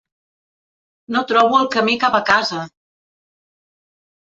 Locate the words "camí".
1.77-1.95